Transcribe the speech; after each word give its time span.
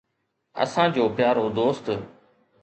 اسان 0.63 0.87
جو 0.95 1.05
پيارو 1.15 1.45
دوست 1.57 1.85